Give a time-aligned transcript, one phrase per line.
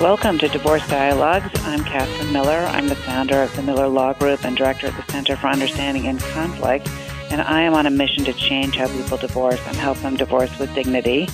[0.00, 1.50] Welcome to Divorce Dialogues.
[1.64, 2.52] I'm Catherine Miller.
[2.52, 6.06] I'm the founder of the Miller Law Group and director of the Center for Understanding
[6.06, 6.88] and Conflict.
[7.32, 10.56] And I am on a mission to change how people divorce and help them divorce
[10.60, 11.28] with dignity.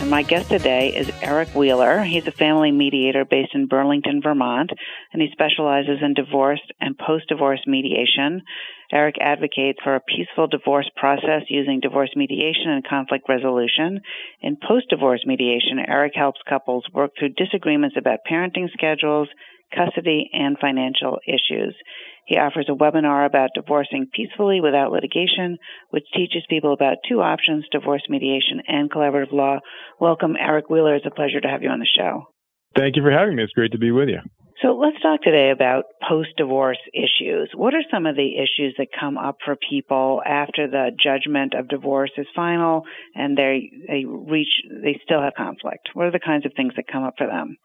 [0.00, 2.02] And my guest today is Eric Wheeler.
[2.02, 4.72] He's a family mediator based in Burlington, Vermont,
[5.12, 8.42] and he specializes in divorce and post-divorce mediation.
[8.90, 14.00] Eric advocates for a peaceful divorce process using divorce mediation and conflict resolution.
[14.40, 19.28] In post-divorce mediation, Eric helps couples work through disagreements about parenting schedules,
[19.74, 21.74] custody, and financial issues.
[22.24, 25.58] He offers a webinar about divorcing peacefully without litigation,
[25.90, 29.60] which teaches people about two options, divorce mediation and collaborative law.
[30.00, 30.96] Welcome, Eric Wheeler.
[30.96, 32.24] It's a pleasure to have you on the show.
[32.76, 33.42] Thank you for having me.
[33.42, 34.20] It's great to be with you.
[34.62, 37.50] So let's talk today about post-divorce issues.
[37.54, 41.68] What are some of the issues that come up for people after the judgment of
[41.68, 42.82] divorce is final
[43.14, 45.90] and they they reach they still have conflict?
[45.94, 47.56] What are the kinds of things that come up for them?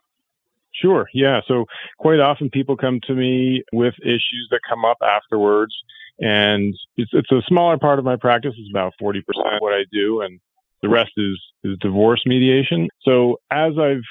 [0.72, 1.06] Sure.
[1.12, 1.40] Yeah.
[1.48, 1.66] So
[1.98, 5.74] quite often people come to me with issues that come up afterwards.
[6.20, 8.54] And it's, it's a smaller part of my practice.
[8.56, 10.20] It's about 40% of what I do.
[10.20, 10.40] And
[10.82, 12.88] the rest is, is divorce mediation.
[13.02, 14.02] So as I've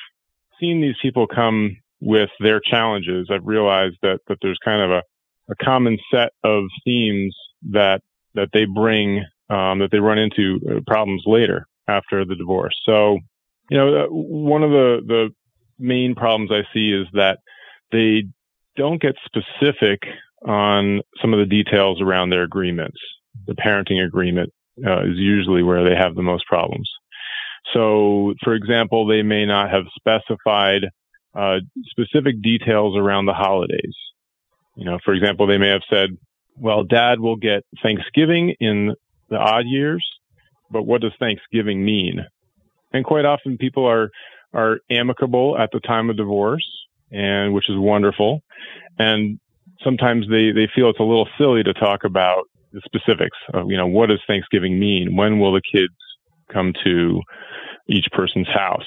[0.59, 5.01] seen these people come with their challenges, I've realized that, that there's kind of a,
[5.51, 7.35] a common set of themes
[7.71, 8.01] that,
[8.35, 12.75] that they bring, um, that they run into uh, problems later after the divorce.
[12.85, 13.19] So,
[13.69, 15.29] you know, uh, one of the, the
[15.79, 17.39] main problems I see is that
[17.91, 18.23] they
[18.75, 19.99] don't get specific
[20.45, 22.97] on some of the details around their agreements.
[23.47, 24.51] The parenting agreement
[24.85, 26.89] uh, is usually where they have the most problems.
[27.73, 30.89] So, for example, they may not have specified
[31.35, 33.95] uh, specific details around the holidays.
[34.75, 36.17] You know, for example, they may have said,
[36.57, 38.93] well, dad will get Thanksgiving in
[39.29, 40.05] the odd years,
[40.69, 42.25] but what does Thanksgiving mean?
[42.91, 44.09] And quite often people are
[44.53, 46.65] are amicable at the time of divorce,
[47.11, 48.41] and which is wonderful.
[48.99, 49.39] And
[49.83, 53.77] sometimes they, they feel it's a little silly to talk about the specifics of, you
[53.77, 55.15] know, what does Thanksgiving mean?
[55.15, 55.93] When will the kids
[56.51, 57.21] come to
[57.87, 58.85] each person's house?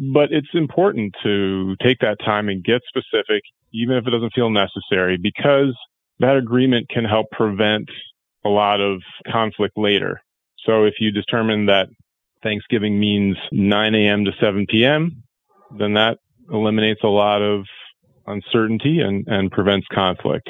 [0.00, 0.12] Mm-hmm.
[0.12, 3.42] But it's important to take that time and get specific,
[3.72, 5.76] even if it doesn't feel necessary, because
[6.18, 7.88] that agreement can help prevent
[8.44, 10.20] a lot of conflict later.
[10.66, 11.88] So if you determine that
[12.42, 14.24] Thanksgiving means 9 a.m.
[14.24, 15.22] to 7 p.m.,
[15.78, 16.18] then that
[16.52, 17.64] eliminates a lot of
[18.26, 20.48] uncertainty and, and prevents conflict.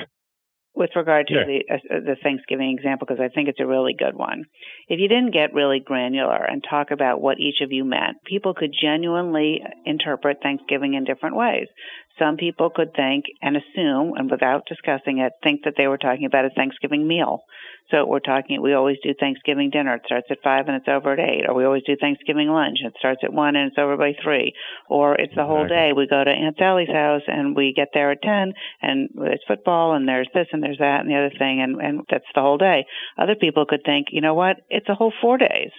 [0.75, 1.45] With regard to yeah.
[1.45, 4.47] the, uh, the Thanksgiving example, because I think it's a really good one.
[4.89, 8.55] If you didn't get really granular and talk about what each of you meant, people
[8.55, 11.69] could genuinely interpret Thanksgiving in different ways.
[12.19, 16.27] Some people could think and assume, and without discussing it, think that they were talking
[16.27, 17.45] about a Thanksgiving meal.
[17.91, 19.95] So we're talking, we always do Thanksgiving dinner.
[19.97, 21.45] It starts at five and it's over at eight.
[21.47, 22.79] Or we always do Thanksgiving lunch.
[22.83, 24.55] It starts at one and it's over by three.
[24.89, 25.93] Or it's the whole day.
[25.93, 29.95] We go to Aunt Sally's house and we get there at 10 and it's football
[29.95, 31.61] and there's this and there's that and the other thing.
[31.61, 32.87] And, and that's the whole day.
[33.19, 34.57] Other people could think, you know what?
[34.71, 35.71] It's a whole four days.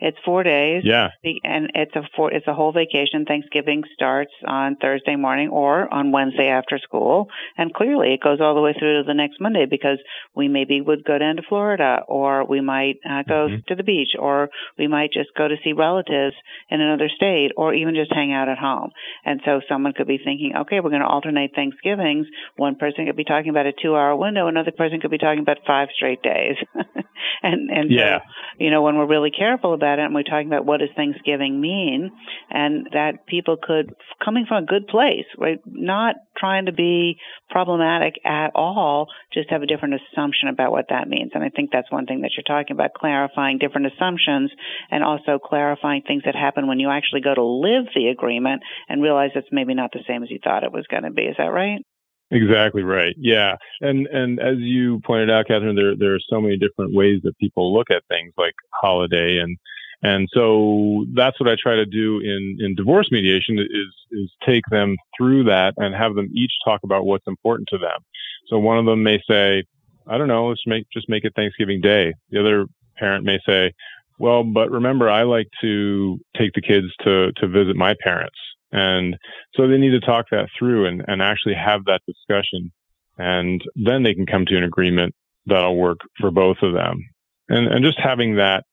[0.00, 0.82] It's four days.
[0.84, 1.08] Yeah.
[1.44, 3.24] And it's a four, it's a whole vacation.
[3.26, 7.28] Thanksgiving starts on Thursday morning or on Wednesday after school.
[7.58, 9.98] And clearly it goes all the way through to the next Monday because
[10.34, 13.60] we maybe would go down to Florida or we might uh, go mm-hmm.
[13.68, 16.34] to the beach or we might just go to see relatives
[16.70, 18.90] in another state or even just hang out at home.
[19.24, 22.26] And so someone could be thinking, okay, we're going to alternate Thanksgivings.
[22.56, 24.48] One person could be talking about a two hour window.
[24.48, 26.56] Another person could be talking about five straight days.
[27.42, 28.18] and, and yeah.
[28.18, 28.24] so,
[28.58, 31.60] you know, when we're really careful about it and we're talking about what does Thanksgiving
[31.60, 32.10] mean
[32.50, 37.16] and that people could, coming from a good place, right, not trying to be
[37.50, 41.32] problematic at all, just have a different assumption about what that means.
[41.34, 44.50] And I think that's one thing that you're talking about, clarifying different assumptions
[44.90, 49.02] and also clarifying things that happen when you actually go to live the agreement and
[49.02, 51.22] realize it's maybe not the same as you thought it was going to be.
[51.22, 51.80] Is that right?
[52.32, 53.14] Exactly right.
[53.18, 57.20] Yeah, and and as you pointed out, Catherine, there there are so many different ways
[57.24, 59.58] that people look at things like holiday and
[60.02, 64.64] and so that's what I try to do in, in divorce mediation is, is take
[64.70, 68.00] them through that and have them each talk about what's important to them.
[68.48, 69.64] So one of them may say,
[70.06, 72.14] I don't know, let's make, just make it Thanksgiving Day.
[72.30, 72.66] The other
[72.96, 73.72] parent may say,
[74.18, 78.36] well, but remember, I like to take the kids to, to visit my parents
[78.72, 79.16] And
[79.54, 82.72] so they need to talk that through and, and actually have that discussion.
[83.18, 85.14] And then they can come to an agreement
[85.46, 87.04] that'll work for both of them.
[87.48, 88.64] And, and just having that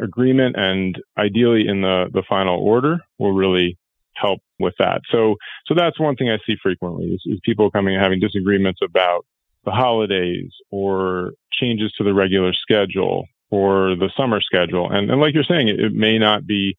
[0.00, 3.78] agreement and ideally in the, the final order will really
[4.14, 5.00] help with that.
[5.10, 5.36] So,
[5.66, 9.26] so that's one thing I see frequently is, is people coming and having disagreements about
[9.64, 14.90] the holidays or changes to the regular schedule or the summer schedule.
[14.90, 16.76] And, and like you're saying, it, it may not be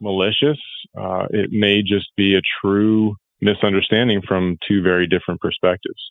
[0.00, 0.58] malicious.
[0.98, 6.10] Uh, it may just be a true misunderstanding from two very different perspectives.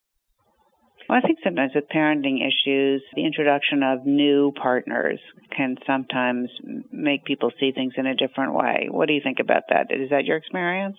[1.10, 5.20] Well, I think sometimes with parenting issues, the introduction of new partners
[5.56, 6.50] can sometimes
[6.92, 8.88] make people see things in a different way.
[8.90, 9.88] What do you think about that?
[9.92, 10.98] Is that your experience?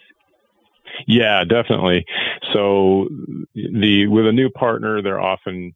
[1.06, 2.04] Yeah, definitely.
[2.52, 3.08] So
[3.54, 5.72] the with a new partner, they're often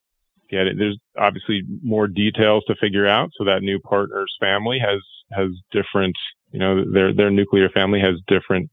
[0.50, 0.76] it.
[0.78, 3.31] There's obviously more details to figure out.
[3.36, 5.00] So that new partner's family has
[5.32, 6.14] has different,
[6.52, 8.70] you know, their their nuclear family has different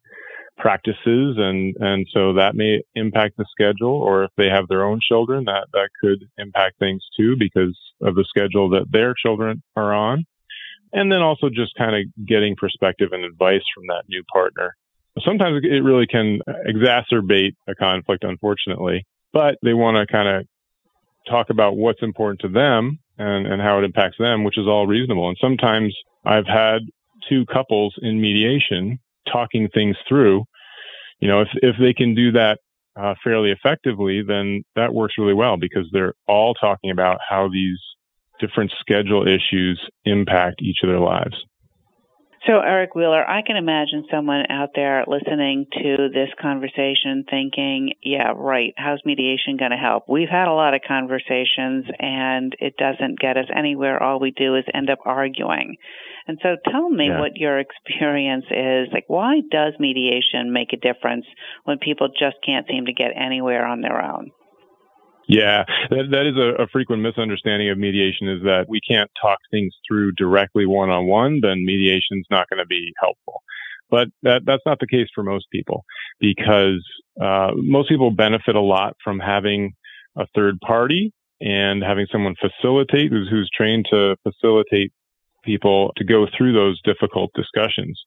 [0.57, 4.99] practices and and so that may impact the schedule or if they have their own
[5.05, 9.93] children that that could impact things too because of the schedule that their children are
[9.93, 10.25] on
[10.93, 14.73] and then also just kind of getting perspective and advice from that new partner
[15.23, 20.45] sometimes it really can exacerbate a conflict unfortunately but they want to kind of
[21.29, 24.87] talk about what's important to them and, and how it impacts them, which is all
[24.87, 25.27] reasonable.
[25.27, 26.79] And sometimes I've had
[27.29, 28.99] two couples in mediation
[29.31, 30.43] talking things through.
[31.19, 32.59] You know, if, if they can do that
[32.95, 37.79] uh, fairly effectively, then that works really well because they're all talking about how these
[38.39, 41.35] different schedule issues impact each of their lives.
[42.47, 48.33] So, Eric Wheeler, I can imagine someone out there listening to this conversation thinking, yeah,
[48.35, 50.03] right, how's mediation going to help?
[50.07, 54.01] We've had a lot of conversations and it doesn't get us anywhere.
[54.01, 55.77] All we do is end up arguing.
[56.27, 57.19] And so tell me yeah.
[57.19, 58.93] what your experience is.
[58.93, 61.25] Like, why does mediation make a difference
[61.63, 64.29] when people just can't seem to get anywhere on their own?
[65.27, 69.39] Yeah, that, that is a, a, frequent misunderstanding of mediation is that we can't talk
[69.49, 73.41] things through directly one on one, then mediation is not going to be helpful.
[73.89, 75.83] But that, that's not the case for most people
[76.19, 76.85] because
[77.21, 79.73] uh, most people benefit a lot from having
[80.15, 81.11] a third party
[81.41, 84.91] and having someone facilitate who's, who's trained to facilitate
[85.43, 87.99] people to go through those difficult discussions.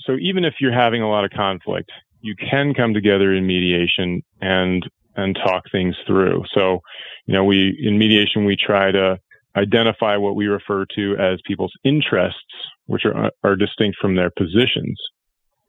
[0.00, 1.90] So even if you're having a lot of conflict,
[2.20, 4.84] you can come together in mediation and
[5.16, 6.44] and talk things through.
[6.54, 6.80] So,
[7.26, 9.18] you know, we, in mediation, we try to
[9.56, 12.40] identify what we refer to as people's interests,
[12.86, 15.00] which are, are distinct from their positions.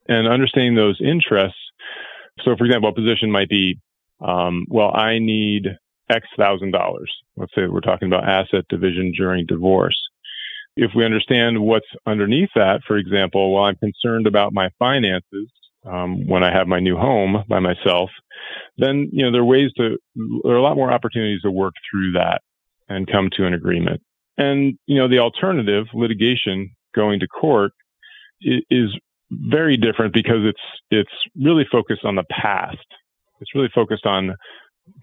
[0.09, 1.59] And understanding those interests.
[2.43, 3.79] So, for example, a position might be,
[4.21, 5.67] um, well, I need
[6.09, 7.11] X thousand dollars.
[7.35, 9.97] Let's say we're talking about asset division during divorce.
[10.75, 15.49] If we understand what's underneath that, for example, well, I'm concerned about my finances
[15.87, 18.09] um, when I have my new home by myself,
[18.77, 19.97] then you know there are ways to
[20.43, 22.41] there are a lot more opportunities to work through that
[22.89, 24.01] and come to an agreement.
[24.37, 27.71] And you know the alternative litigation going to court
[28.41, 28.89] is
[29.31, 30.61] very different because it's
[30.91, 32.77] it's really focused on the past.
[33.39, 34.35] It's really focused on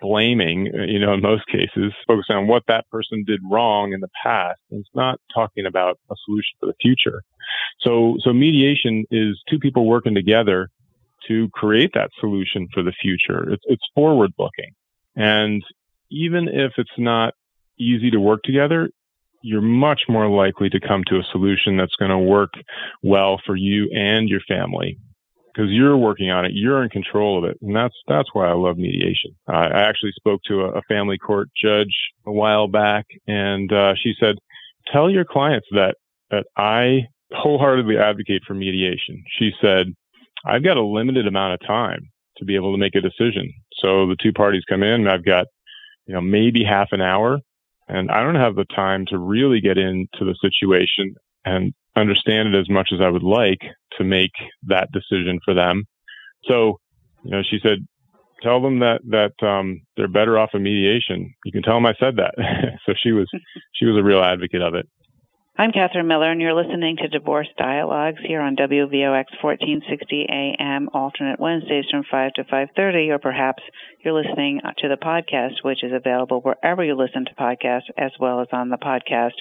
[0.00, 4.08] blaming, you know, in most cases, focused on what that person did wrong in the
[4.22, 4.60] past.
[4.70, 7.22] And It's not talking about a solution for the future.
[7.80, 10.70] So, so mediation is two people working together
[11.28, 13.50] to create that solution for the future.
[13.50, 14.72] It's, it's forward looking.
[15.16, 15.62] And
[16.10, 17.34] even if it's not
[17.78, 18.90] easy to work together,
[19.42, 22.54] you're much more likely to come to a solution that's going to work
[23.02, 24.98] well for you and your family
[25.52, 26.52] because you're working on it.
[26.54, 27.58] You're in control of it.
[27.60, 29.36] And that's, that's why I love mediation.
[29.46, 31.94] I actually spoke to a, a family court judge
[32.26, 34.36] a while back and, uh, she said,
[34.92, 35.96] tell your clients that,
[36.30, 37.02] that I
[37.32, 39.24] wholeheartedly advocate for mediation.
[39.38, 39.94] She said,
[40.44, 43.52] I've got a limited amount of time to be able to make a decision.
[43.80, 45.46] So the two parties come in, I've got,
[46.06, 47.38] you know, maybe half an hour
[47.88, 52.58] and I don't have the time to really get into the situation and understand it
[52.58, 53.60] as much as I would like
[53.98, 54.32] to make
[54.66, 55.84] that decision for them.
[56.44, 56.80] So,
[57.22, 57.86] you know, she said,
[58.42, 61.34] tell them that, that, um, they're better off in mediation.
[61.44, 62.34] You can tell them I said that.
[62.86, 63.30] so she was,
[63.74, 64.88] she was a real advocate of it.
[65.56, 71.38] I'm Catherine Miller, and you're listening to Divorce Dialogues here on WVOX 1460 AM, alternate
[71.38, 73.62] Wednesdays from 5 to 5.30, or perhaps
[74.02, 78.40] you're listening to the podcast, which is available wherever you listen to podcasts, as well
[78.40, 79.34] as on the podcast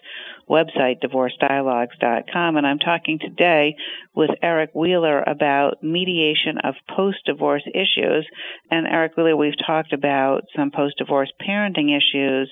[0.47, 2.57] website, divorcedialogues.com.
[2.57, 3.75] And I'm talking today
[4.13, 8.27] with Eric Wheeler about mediation of post-divorce issues.
[8.69, 12.51] And Eric Wheeler, we've talked about some post-divorce parenting issues,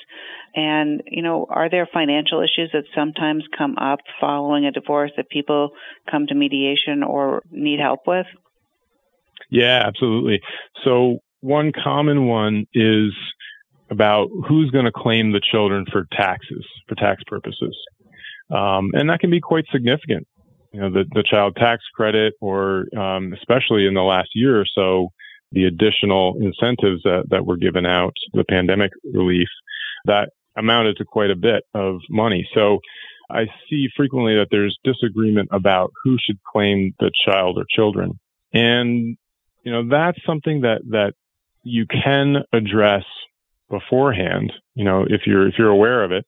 [0.56, 5.30] and, you know, are there financial issues that sometimes come up following a divorce that
[5.30, 5.72] people
[6.10, 8.26] come to mediation or need help with?
[9.50, 10.42] Yeah, absolutely.
[10.84, 13.12] So one common one is
[13.90, 17.78] about who's going to claim the children for taxes, for tax purposes.
[18.50, 20.28] Um, and that can be quite significant.
[20.72, 24.66] You know, the, the child tax credit, or um, especially in the last year or
[24.74, 25.10] so,
[25.52, 29.50] the additional incentives that, that were given out, the pandemic relief,
[30.06, 32.48] that amounted to quite a bit of money.
[32.54, 32.80] So
[33.32, 38.20] I see frequently that there's disagreement about who should claim the child or children.
[38.54, 39.18] And,
[39.64, 41.14] you know, that's something that, that
[41.64, 43.04] you can address
[43.70, 44.52] beforehand.
[44.76, 46.26] You know, if you're, if you're aware of it,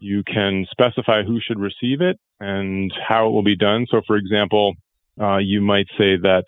[0.00, 3.86] you can specify who should receive it and how it will be done.
[3.90, 4.74] So, for example,
[5.20, 6.44] uh, you might say that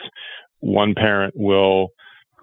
[0.61, 1.89] one parent will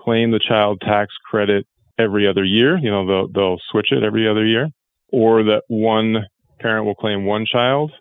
[0.03, 1.65] claim the child tax credit
[1.97, 2.77] every other year.
[2.77, 4.69] You know, they'll, they'll switch it every other year
[5.11, 6.25] or that one
[6.59, 7.91] parent will claim one child,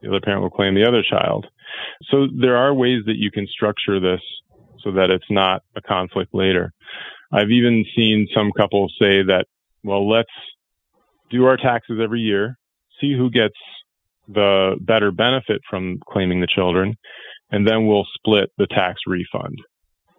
[0.00, 1.46] the other parent will claim the other child.
[2.10, 4.20] So there are ways that you can structure this
[4.82, 6.72] so that it's not a conflict later.
[7.32, 9.46] I've even seen some couples say that,
[9.84, 10.30] well, let's
[11.30, 12.58] do our taxes every year,
[13.00, 13.54] see who gets
[14.28, 16.96] the better benefit from claiming the children,
[17.50, 19.58] and then we'll split the tax refund.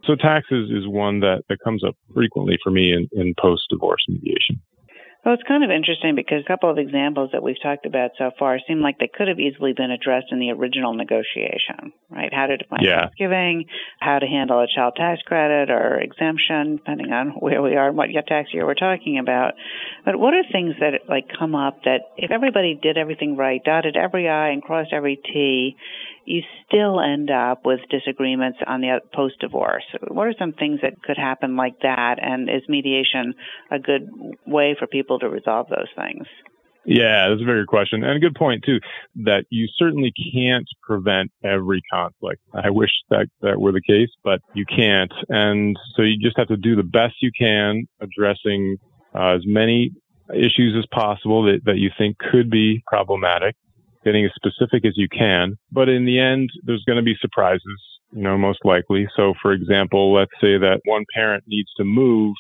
[0.06, 4.04] So taxes is one that, that comes up frequently for me in, in post divorce
[4.08, 4.62] mediation.
[5.24, 8.32] Well, it's kind of interesting because a couple of examples that we've talked about so
[8.38, 12.34] far seem like they could have easily been addressed in the original negotiation, right?
[12.34, 13.08] How to define yeah.
[13.08, 13.66] Thanksgiving,
[14.02, 17.98] how to handle a child tax credit or exemption, depending on where we are and
[17.98, 19.54] what tax year we're talking about.
[20.04, 23.96] But what are things that like come up that if everybody did everything right, dotted
[23.96, 25.78] every I and crossed every T,
[26.26, 29.84] you still end up with disagreements on the post divorce.
[30.08, 32.18] What are some things that could happen like that?
[32.22, 33.34] And is mediation
[33.72, 34.10] a good
[34.46, 36.28] way for people to resolve those things?
[36.86, 38.04] Yeah, that's a very good question.
[38.04, 38.80] And a good point too,
[39.24, 42.42] that you certainly can't prevent every conflict.
[42.54, 45.14] I wish that that were the case, but you can't.
[45.30, 48.78] And so you just have to do the best you can addressing
[49.16, 49.92] uh, as many
[50.34, 53.56] issues as possible that, that you think could be problematic
[54.04, 55.58] getting as specific as you can.
[55.72, 57.80] But in the end, there's going to be surprises,
[58.12, 59.08] you know, most likely.
[59.16, 62.36] So, for example, let's say that one parent needs to move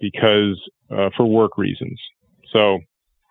[0.00, 2.00] because uh, for work reasons.
[2.52, 2.78] So,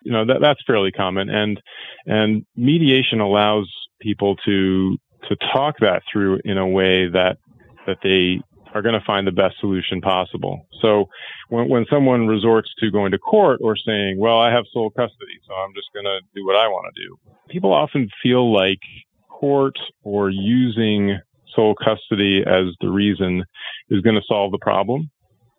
[0.03, 1.29] you know, that, that's fairly common.
[1.29, 1.59] And,
[2.05, 4.97] and mediation allows people to,
[5.29, 7.38] to talk that through in a way that,
[7.86, 8.41] that they
[8.77, 10.67] are going to find the best solution possible.
[10.81, 11.10] So
[11.50, 15.39] when, when someone resorts to going to court or saying, well, I have sole custody,
[15.48, 17.17] so I'm just going to do what I want to do,
[17.50, 18.79] people often feel like
[19.29, 21.19] court or using
[21.55, 23.43] sole custody as the reason
[23.89, 25.10] is going to solve the problem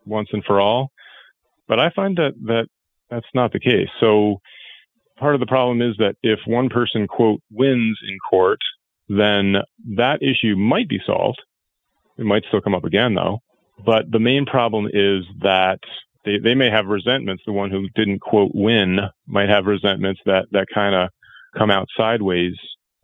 [0.05, 0.91] once and for all.
[1.67, 2.69] But I find that, that
[3.11, 3.89] that's not the case.
[4.01, 4.41] So
[5.19, 8.61] part of the problem is that if one person, quote, wins in court,
[9.09, 9.57] then
[9.97, 11.41] that issue might be solved
[12.19, 13.39] it might still come up again though.
[13.85, 15.79] But the main problem is that
[16.25, 17.43] they, they may have resentments.
[17.47, 21.11] The one who didn't quote win might have resentments that, that kind of
[21.57, 22.55] come out sideways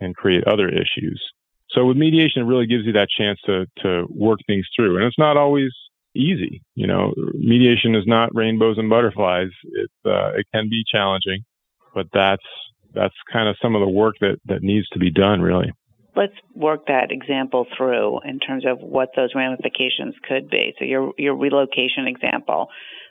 [0.00, 1.22] and create other issues.
[1.70, 4.96] So with mediation, it really gives you that chance to, to work things through.
[4.96, 5.70] And it's not always
[6.14, 6.62] easy.
[6.74, 9.48] You know, mediation is not rainbows and butterflies.
[9.64, 11.44] It, uh, it can be challenging,
[11.94, 12.44] but that's,
[12.92, 15.72] that's kind of some of the work that, that needs to be done really
[16.16, 20.74] let's work that example through in terms of what those ramifications could be.
[20.78, 22.68] So your your relocation example.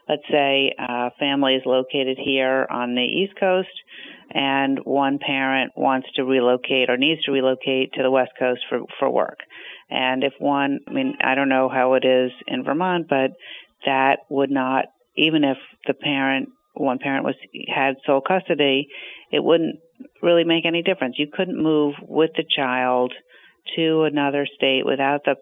[0.07, 3.69] Let's say a family is located here on the East Coast
[4.33, 8.79] and one parent wants to relocate or needs to relocate to the West Coast for,
[9.00, 9.38] for work.
[9.89, 13.31] And if one, I mean, I don't know how it is in Vermont, but
[13.86, 15.57] that would not, even if
[15.88, 17.36] the parent, one parent was,
[17.74, 18.89] had sole custody,
[19.31, 19.79] it wouldn't
[20.24, 21.15] really make any difference.
[21.20, 23.13] You couldn't move with the child
[23.75, 25.36] to another state without the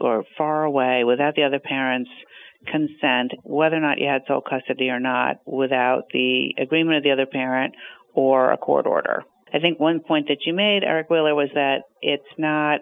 [0.00, 2.10] or far away without the other parent's
[2.66, 7.10] consent, whether or not you had sole custody or not, without the agreement of the
[7.10, 7.74] other parent
[8.14, 9.24] or a court order.
[9.52, 12.80] I think one point that you made, Eric Wheeler, was that it's not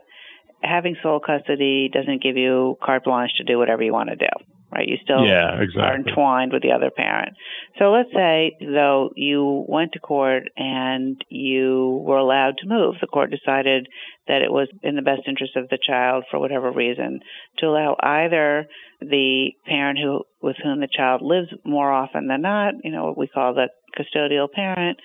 [0.62, 4.55] having sole custody doesn't give you carte blanche to do whatever you want to do
[4.72, 4.88] right?
[4.88, 5.82] You still yeah, exactly.
[5.82, 7.36] are entwined with the other parent.
[7.78, 12.96] So let's say, though, you went to court and you were allowed to move.
[13.00, 13.88] The court decided
[14.28, 17.20] that it was in the best interest of the child, for whatever reason,
[17.58, 18.66] to allow either
[19.00, 23.18] the parent who with whom the child lives more often than not, you know, what
[23.18, 24.98] we call the custodial parent,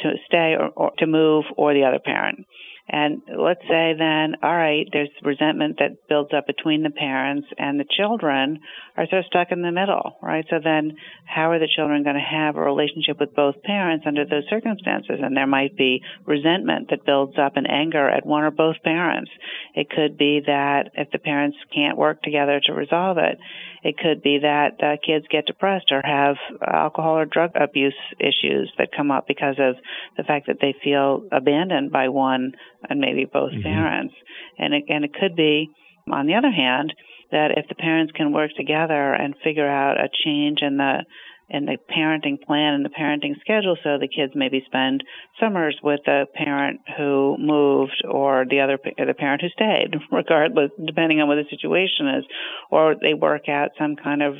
[0.00, 2.46] to stay or, or to move, or the other parent.
[2.90, 7.78] And let's say then, all right, there's resentment that builds up between the parents and
[7.78, 8.60] the children
[8.96, 10.44] are sort of stuck in the middle, right?
[10.48, 14.24] So then how are the children going to have a relationship with both parents under
[14.24, 15.20] those circumstances?
[15.22, 19.30] And there might be resentment that builds up and anger at one or both parents.
[19.74, 23.38] It could be that if the parents can't work together to resolve it,
[23.82, 28.72] it could be that uh, kids get depressed or have alcohol or drug abuse issues
[28.78, 29.76] that come up because of
[30.16, 32.52] the fact that they feel abandoned by one
[32.88, 33.62] and maybe both mm-hmm.
[33.62, 34.14] parents.
[34.58, 35.68] And it, and it could be,
[36.10, 36.92] on the other hand,
[37.30, 41.04] that if the parents can work together and figure out a change in the
[41.50, 45.02] in the parenting plan and the parenting schedule so the kids maybe spend
[45.40, 51.20] summers with the parent who moved or the other the parent who stayed regardless depending
[51.20, 52.24] on what the situation is
[52.70, 54.34] or they work out some kind of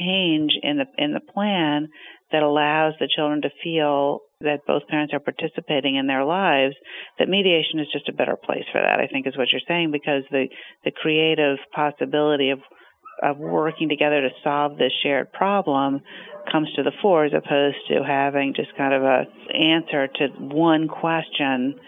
[0.00, 1.88] change in the in the plan
[2.32, 6.74] that allows the children to feel that both parents are participating in their lives,
[7.18, 9.92] that mediation is just a better place for that, I think is what you're saying,
[9.92, 10.48] because the,
[10.84, 12.60] the creative possibility of
[13.22, 16.00] of working together to solve this shared problem
[16.50, 19.24] comes to the fore as opposed to having just kind of a
[19.54, 21.78] answer to one question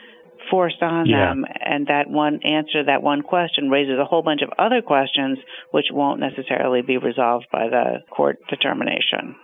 [0.50, 1.28] forced on yeah.
[1.28, 5.38] them and that one answer that one question raises a whole bunch of other questions
[5.70, 9.34] which won't necessarily be resolved by the court determination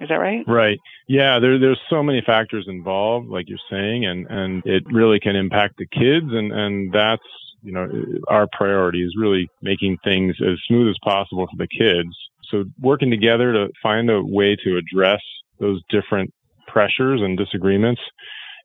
[0.00, 0.44] is that right?
[0.48, 0.78] Right.
[1.08, 5.36] Yeah, there, there's so many factors involved, like you're saying, and, and it really can
[5.36, 6.26] impact the kids.
[6.30, 7.22] And, and that's,
[7.62, 7.86] you know,
[8.28, 12.16] our priority is really making things as smooth as possible for the kids.
[12.50, 15.20] So working together to find a way to address
[15.58, 16.32] those different
[16.66, 18.00] pressures and disagreements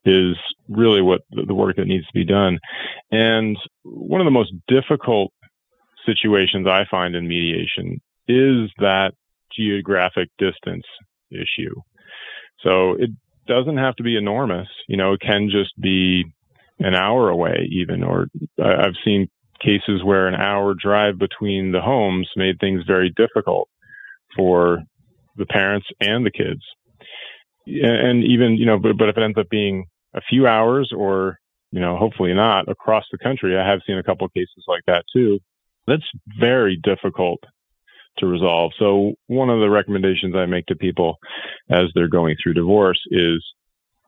[0.06, 0.38] is
[0.70, 2.60] really what the work that needs to be done.
[3.12, 5.34] And one of the most difficult
[6.06, 9.14] situations I find in mediation is that
[9.52, 10.86] geographic distance
[11.32, 11.76] issue.
[12.62, 13.10] So it
[13.48, 14.68] doesn't have to be enormous.
[14.88, 16.26] You know, it can just be
[16.80, 18.28] an hour away even, or
[18.62, 19.30] I've seen
[19.62, 23.70] cases where an hour drive between the homes made things very difficult
[24.36, 24.84] for
[25.38, 26.62] the parents and the kids.
[27.66, 31.40] And even, you know, but, but if it ends up being a few hours or,
[31.72, 34.84] you know, hopefully not across the country, I have seen a couple of cases like
[34.88, 35.40] that too.
[35.88, 36.04] That's
[36.40, 37.44] very difficult
[38.18, 38.72] to resolve.
[38.78, 41.18] So one of the recommendations I make to people
[41.70, 43.44] as they're going through divorce is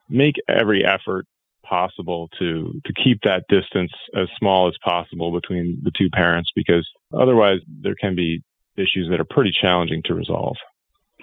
[0.09, 1.25] make every effort
[1.63, 6.87] possible to to keep that distance as small as possible between the two parents because
[7.13, 8.41] otherwise there can be
[8.77, 10.55] issues that are pretty challenging to resolve.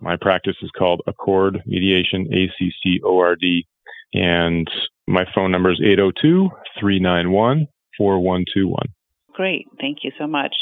[0.00, 3.66] my practice is called Accord Mediation, A C C O R D.
[4.12, 4.68] And
[5.06, 7.66] my phone number is 802 391
[7.98, 8.78] 4121.
[9.32, 9.66] Great.
[9.80, 10.54] Thank you so much.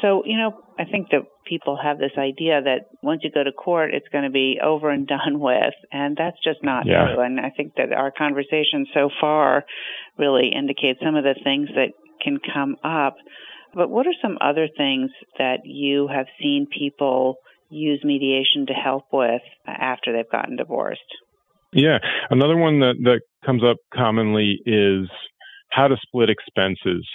[0.00, 3.52] So, you know, I think that people have this idea that once you go to
[3.52, 5.74] court, it's going to be over and done with.
[5.92, 7.14] And that's just not yeah.
[7.14, 7.22] true.
[7.22, 9.64] And I think that our conversation so far
[10.18, 13.16] really indicates some of the things that can come up.
[13.74, 17.36] But what are some other things that you have seen people
[17.70, 21.00] use mediation to help with after they've gotten divorced?
[21.72, 21.98] Yeah.
[22.30, 25.08] Another one that, that comes up commonly is
[25.70, 27.06] how to split expenses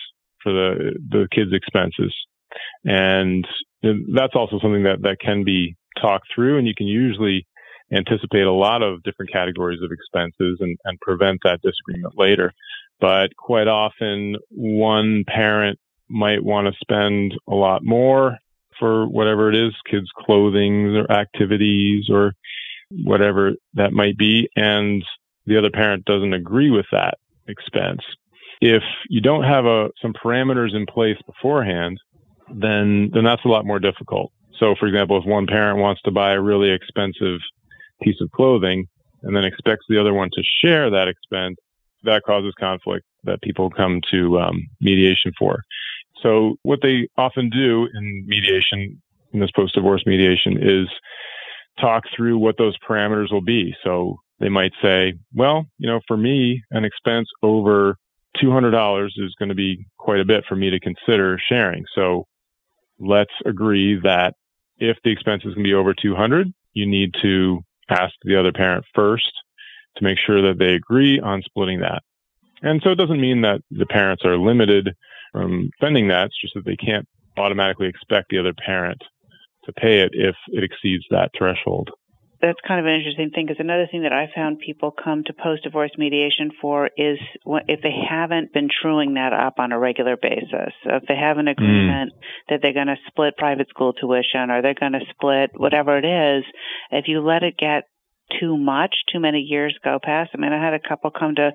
[0.43, 2.13] for the, the kids' expenses.
[2.85, 3.45] And
[3.81, 7.45] that's also something that, that can be talked through and you can usually
[7.91, 12.53] anticipate a lot of different categories of expenses and, and prevent that disagreement later.
[12.99, 18.37] But quite often one parent might want to spend a lot more
[18.79, 22.33] for whatever it is, kids' clothing or activities or
[22.91, 24.49] whatever that might be.
[24.55, 25.03] And
[25.45, 27.15] the other parent doesn't agree with that
[27.47, 28.01] expense.
[28.61, 31.99] If you don't have a, some parameters in place beforehand,
[32.53, 34.31] then then that's a lot more difficult.
[34.59, 37.39] So, for example, if one parent wants to buy a really expensive
[38.01, 38.87] piece of clothing
[39.23, 41.57] and then expects the other one to share that expense,
[42.03, 45.63] that causes conflict that people come to um, mediation for.
[46.21, 49.01] So, what they often do in mediation,
[49.33, 50.87] in this post-divorce mediation, is
[51.79, 53.73] talk through what those parameters will be.
[53.83, 57.97] So, they might say, well, you know, for me, an expense over
[58.37, 61.83] $200 is going to be quite a bit for me to consider sharing.
[61.95, 62.25] So
[62.99, 64.33] let's agree that
[64.77, 68.51] if the expense is going to be over 200, you need to ask the other
[68.51, 69.31] parent first
[69.97, 72.01] to make sure that they agree on splitting that.
[72.61, 74.89] And so it doesn't mean that the parents are limited
[75.31, 76.27] from spending that.
[76.27, 77.07] It's just that they can't
[77.37, 79.01] automatically expect the other parent
[79.65, 81.89] to pay it if it exceeds that threshold
[82.41, 85.33] that's kind of an interesting thing because another thing that I found people come to
[85.33, 87.19] post divorce mediation for is
[87.67, 90.71] if they haven't been truing that up on a regular basis.
[90.83, 91.51] So if they have an mm.
[91.51, 92.19] agreement mm.
[92.49, 96.05] that they're going to split private school tuition or they're going to split whatever it
[96.05, 96.45] is,
[96.91, 97.83] if you let it get
[98.39, 100.31] too much, too many years go past.
[100.33, 101.51] I mean, I had a couple come to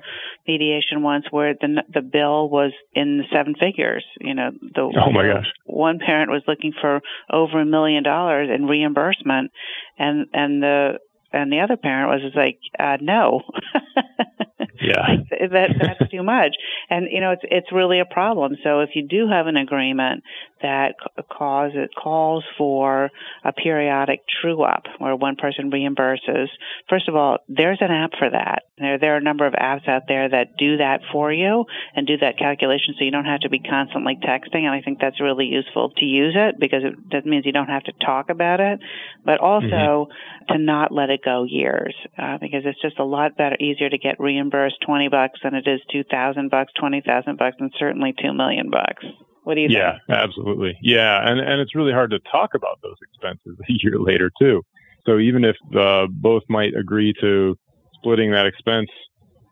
[0.47, 4.05] mediation once where the the bill was in the seven figures.
[4.21, 7.01] You know, the oh my gosh, one parent was looking for
[7.33, 9.51] over a million dollars in reimbursement,
[9.99, 10.99] and and the
[11.33, 13.43] and the other parent was just like, uh, no.
[14.85, 15.49] yeah.
[15.51, 16.55] that that's too much.
[16.90, 18.57] And you know, it's it's really a problem.
[18.62, 20.23] So if you do have an agreement
[20.62, 20.94] that
[21.31, 23.11] cause it calls for
[23.44, 26.49] a periodic true up where one person reimburses,
[26.88, 28.62] first of all, there's an app for that.
[28.79, 32.07] There there are a number of apps out there that do that for you and
[32.07, 35.20] do that calculation so you don't have to be constantly texting and I think that's
[35.20, 38.61] really useful to use it because it, that means you don't have to talk about
[38.61, 38.81] it,
[39.25, 40.53] but also mm-hmm.
[40.53, 43.99] to not let it go years uh, because it's just a lot better easier to
[43.99, 48.71] get reimbursed 20 bucks than it is 2000 bucks, 20,000 bucks and certainly 2 million
[48.71, 49.05] bucks.
[49.45, 49.79] What do you think?
[49.79, 50.77] Yeah, absolutely.
[50.81, 54.63] Yeah, and and it's really hard to talk about those expenses a year later too.
[55.07, 57.57] So even if uh, both might agree to
[57.95, 58.89] splitting that expense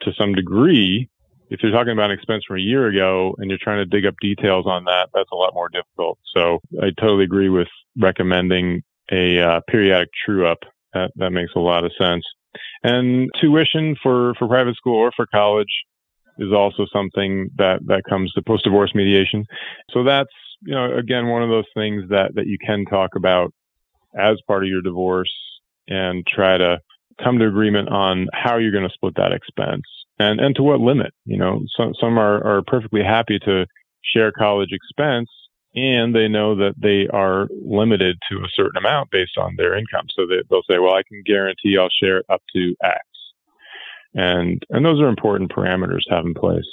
[0.02, 1.08] to some degree,
[1.50, 4.06] if you're talking about an expense from a year ago and you're trying to dig
[4.06, 6.18] up details on that, that's a lot more difficult.
[6.34, 10.60] So I totally agree with recommending a uh, periodic true up.
[10.94, 12.24] That that makes a lot of sense.
[12.82, 15.84] And tuition for for private school or for college
[16.38, 19.44] is also something that that comes to post divorce mediation.
[19.90, 23.52] So that's you know again one of those things that that you can talk about
[24.18, 25.32] as part of your divorce
[25.88, 26.78] and try to
[27.22, 29.84] come to agreement on how you're going to split that expense
[30.18, 31.12] and and to what limit.
[31.24, 33.66] You know, some some are are perfectly happy to
[34.02, 35.28] share college expense
[35.74, 40.06] and they know that they are limited to a certain amount based on their income.
[40.14, 43.00] So they, they'll say, well, I can guarantee I'll share it up to X.
[44.14, 46.66] And, and those are important parameters to have in place.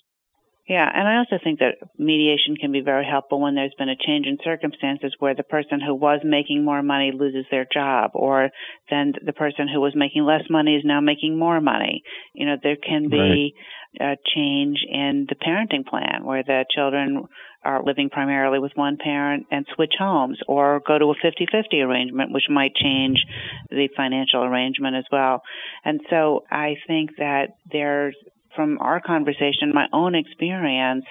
[0.70, 3.96] Yeah, and I also think that mediation can be very helpful when there's been a
[3.96, 8.52] change in circumstances where the person who was making more money loses their job, or
[8.88, 12.04] then the person who was making less money is now making more money.
[12.36, 13.56] You know, there can be
[14.00, 14.12] right.
[14.12, 17.28] a change in the parenting plan where the children
[17.66, 22.32] are living primarily with one parent and switch homes, or go to a 50-50 arrangement,
[22.32, 23.26] which might change
[23.72, 25.42] the financial arrangement as well.
[25.84, 28.16] And so I think that there's
[28.60, 31.06] from our conversation, my own experience,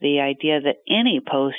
[0.00, 1.56] the idea that any post,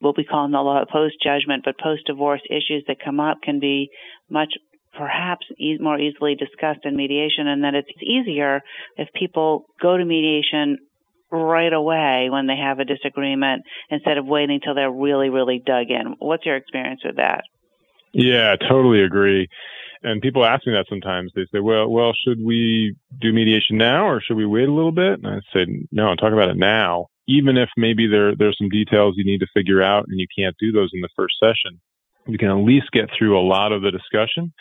[0.00, 3.18] what we call in the uh, law post judgment, but post divorce issues that come
[3.18, 3.88] up can be
[4.28, 4.52] much
[4.94, 8.60] perhaps e- more easily discussed in mediation, and that it's easier
[8.98, 10.76] if people go to mediation
[11.32, 15.86] right away when they have a disagreement instead of waiting till they're really, really dug
[15.88, 16.14] in.
[16.18, 17.44] What's your experience with that?
[18.12, 19.48] Yeah, totally agree
[20.04, 21.32] and people ask me that sometimes.
[21.34, 24.92] They say, "Well, well, should we do mediation now, or should we wait a little
[24.92, 27.08] bit?" And I say, "No, talk about it now.
[27.26, 30.56] Even if maybe there there's some details you need to figure out, and you can't
[30.58, 31.80] do those in the first session,
[32.26, 34.52] you can at least get through a lot of the discussion,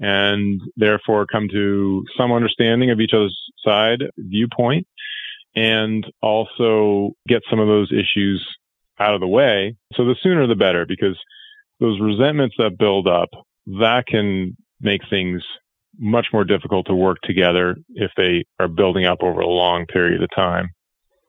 [0.00, 4.86] and therefore come to some understanding of each other's side viewpoint,
[5.54, 8.44] and also get some of those issues
[8.98, 9.76] out of the way.
[9.94, 11.18] So the sooner the better, because
[11.78, 13.30] those resentments that build up
[13.66, 15.42] that can make things
[15.98, 20.22] much more difficult to work together if they are building up over a long period
[20.22, 20.70] of time.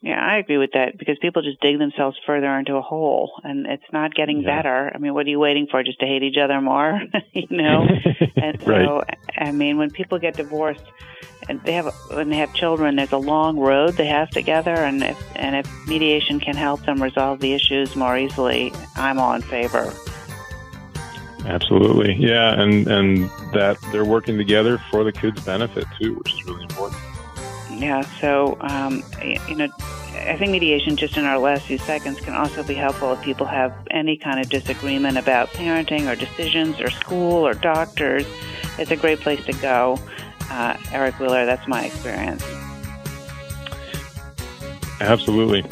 [0.04, 3.68] Yeah, I agree with that because people just dig themselves further into a hole and
[3.68, 4.58] it's not getting yeah.
[4.58, 4.92] better.
[4.94, 5.84] I mean, what are you waiting for?
[5.84, 7.00] Just to hate each other more?
[7.34, 7.86] you know?
[8.36, 9.18] and so, right.
[9.38, 10.84] I mean, when people get divorced
[11.48, 14.74] and they have, when they have children, there's a long road they have together.
[14.74, 19.34] And if, and if mediation can help them resolve the issues more easily, I'm all
[19.34, 19.94] in favor.
[21.46, 22.16] Absolutely.
[22.16, 22.60] Yeah.
[22.60, 27.02] And, and that they're working together for the kids' benefit too, which is really important.
[27.72, 28.02] Yeah.
[28.20, 29.04] So, um,
[29.48, 29.70] you know,
[30.14, 33.46] I think mediation, just in our last few seconds, can also be helpful if people
[33.48, 38.26] have any kind of disagreement about parenting or decisions or school or doctors.
[38.78, 40.00] It's a great place to go.
[40.50, 42.44] Uh, Eric Wheeler, that's my experience.
[45.00, 45.64] Absolutely.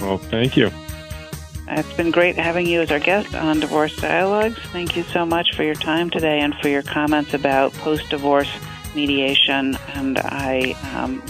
[0.00, 0.70] Well, thank you.
[1.68, 4.58] It's been great having you as our guest on Divorce Dialogues.
[4.72, 8.50] Thank you so much for your time today and for your comments about post divorce
[8.94, 9.76] mediation.
[9.94, 11.22] And I, um,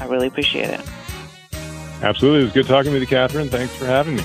[0.00, 0.80] I really appreciate it.
[2.02, 2.40] Absolutely.
[2.40, 3.48] It was good talking with you, Catherine.
[3.48, 4.22] Thanks for having me.